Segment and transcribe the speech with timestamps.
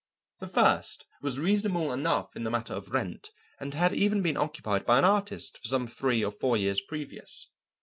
[0.39, 4.83] The first was reasonable enough in the matter of rent, and had even been occupied
[4.83, 7.49] by an artist for some three or four years previous.